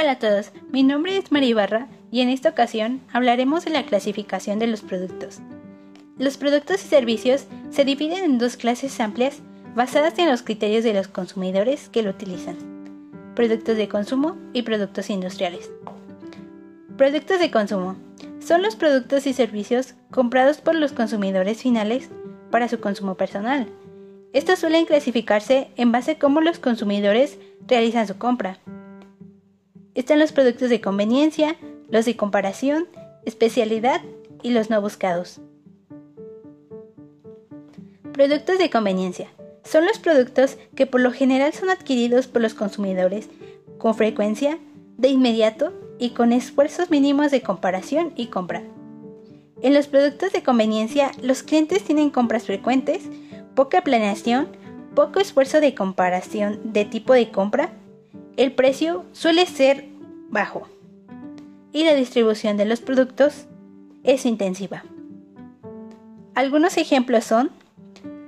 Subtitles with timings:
[0.00, 4.60] Hola a todos, mi nombre es Maribarra y en esta ocasión hablaremos de la clasificación
[4.60, 5.40] de los productos.
[6.18, 9.40] Los productos y servicios se dividen en dos clases amplias
[9.74, 12.56] basadas en los criterios de los consumidores que lo utilizan.
[13.34, 15.68] Productos de consumo y productos industriales.
[16.96, 17.96] Productos de consumo
[18.38, 22.08] son los productos y servicios comprados por los consumidores finales
[22.52, 23.66] para su consumo personal.
[24.32, 28.60] Estos suelen clasificarse en base a cómo los consumidores realizan su compra
[29.98, 31.56] están los productos de conveniencia,
[31.90, 32.86] los de comparación,
[33.24, 34.00] especialidad
[34.44, 35.40] y los no buscados.
[38.12, 39.28] Productos de conveniencia.
[39.64, 43.28] Son los productos que por lo general son adquiridos por los consumidores
[43.78, 44.60] con frecuencia,
[44.96, 48.62] de inmediato y con esfuerzos mínimos de comparación y compra.
[49.62, 53.02] En los productos de conveniencia, los clientes tienen compras frecuentes,
[53.56, 54.56] poca planeación,
[54.94, 57.72] poco esfuerzo de comparación de tipo de compra
[58.38, 59.88] el precio suele ser
[60.28, 60.66] bajo
[61.72, 63.46] y la distribución de los productos
[64.04, 64.84] es intensiva.
[66.34, 67.50] Algunos ejemplos son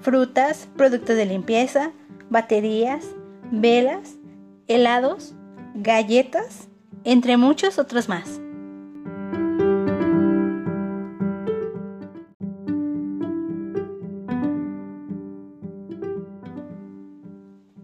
[0.00, 1.92] frutas, productos de limpieza,
[2.30, 3.06] baterías,
[3.50, 4.16] velas,
[4.66, 5.34] helados,
[5.74, 6.68] galletas,
[7.04, 8.40] entre muchos otros más.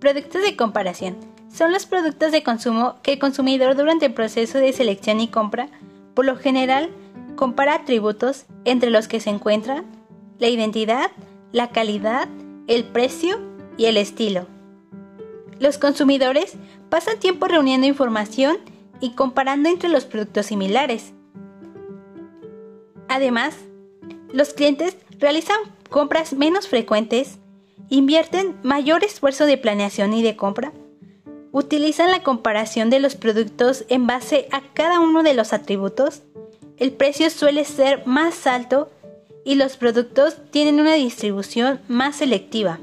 [0.01, 1.17] Productos de comparación
[1.53, 5.69] son los productos de consumo que el consumidor durante el proceso de selección y compra,
[6.15, 6.91] por lo general,
[7.37, 9.85] compara atributos entre los que se encuentran
[10.39, 11.11] la identidad,
[11.53, 12.29] la calidad,
[12.67, 13.41] el precio
[13.77, 14.47] y el estilo.
[15.59, 16.55] Los consumidores
[16.89, 18.59] pasan tiempo reuniendo información
[19.01, 21.13] y comparando entre los productos similares.
[23.09, 23.57] Además,
[24.33, 25.57] los clientes realizan
[25.91, 27.39] compras menos frecuentes,
[27.89, 30.73] invierten mayor esfuerzo de planeación y de compra
[31.53, 36.23] utilizan la comparación de los productos en base a cada uno de los atributos,
[36.77, 38.91] el precio suele ser más alto
[39.45, 42.79] y los productos tienen una distribución más selectiva.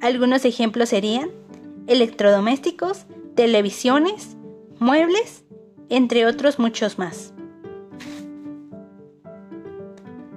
[0.00, 1.30] Algunos ejemplos serían
[1.86, 3.04] electrodomésticos,
[3.34, 4.36] televisiones,
[4.78, 5.44] muebles,
[5.88, 7.32] entre otros muchos más.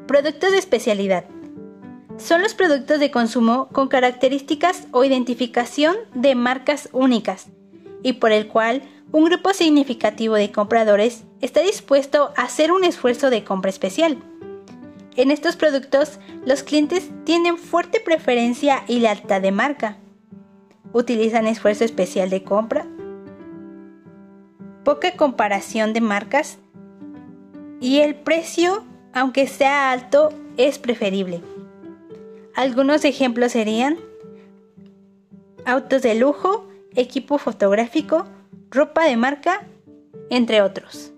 [0.07, 1.25] Productos de especialidad
[2.17, 7.47] son los productos de consumo con características o identificación de marcas únicas
[8.03, 13.29] y por el cual un grupo significativo de compradores está dispuesto a hacer un esfuerzo
[13.29, 14.17] de compra especial.
[15.15, 19.97] En estos productos, los clientes tienen fuerte preferencia y lealtad de marca.
[20.93, 22.87] Utilizan esfuerzo especial de compra,
[24.83, 26.59] poca comparación de marcas
[27.79, 28.83] y el precio,
[29.13, 31.41] aunque sea alto, es preferible.
[32.57, 33.99] Algunos ejemplos serían
[35.63, 38.25] autos de lujo, equipo fotográfico,
[38.71, 39.67] ropa de marca,
[40.31, 41.11] entre otros.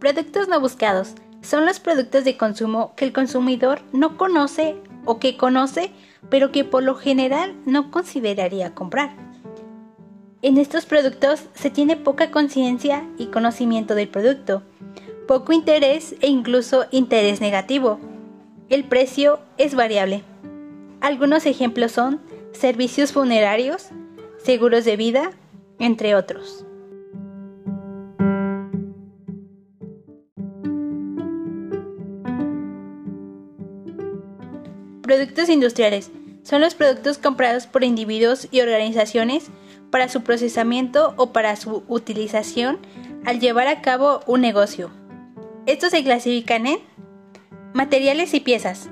[0.00, 4.74] Productos no buscados son los productos de consumo que el consumidor no conoce
[5.04, 5.92] o que conoce
[6.30, 9.27] pero que por lo general no consideraría comprar.
[10.40, 14.62] En estos productos se tiene poca conciencia y conocimiento del producto,
[15.26, 17.98] poco interés e incluso interés negativo.
[18.68, 20.22] El precio es variable.
[21.00, 22.20] Algunos ejemplos son
[22.52, 23.88] servicios funerarios,
[24.36, 25.32] seguros de vida,
[25.80, 26.64] entre otros.
[35.02, 36.12] Productos industriales
[36.44, 39.50] son los productos comprados por individuos y organizaciones
[39.90, 42.78] para su procesamiento o para su utilización
[43.24, 44.90] al llevar a cabo un negocio.
[45.66, 46.78] Estos se clasifican en
[47.74, 48.88] materiales y piezas,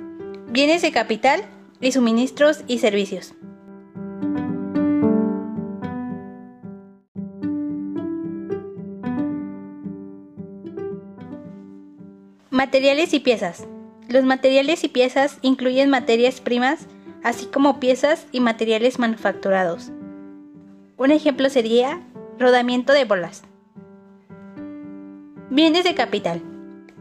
[0.48, 1.42] bienes de capital
[1.80, 3.34] y suministros y servicios.
[12.50, 13.66] Materiales y piezas.
[14.08, 16.86] Los materiales y piezas incluyen materias primas,
[17.22, 19.90] así como piezas y materiales manufacturados.
[20.98, 22.00] Un ejemplo sería
[22.38, 23.42] rodamiento de bolas.
[25.50, 26.42] Bienes de capital.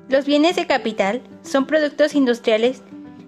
[0.10, 2.84] Los bienes de capital son productos industriales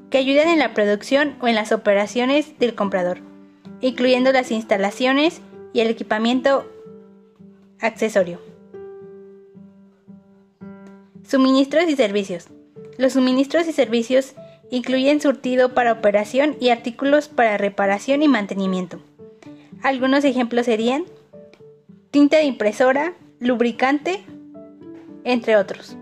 [0.10, 3.20] que ayudan en la producción o en las operaciones del comprador,
[3.80, 5.42] incluyendo las instalaciones
[5.72, 6.70] y el equipamiento
[7.80, 8.42] accesorio.
[11.26, 12.48] Suministros y servicios.
[12.98, 14.34] Los suministros y servicios
[14.70, 19.00] incluyen surtido para operación y artículos para reparación y mantenimiento.
[19.84, 21.06] Algunos ejemplos serían
[22.12, 24.24] tinta de impresora, lubricante,
[25.24, 25.98] entre otros.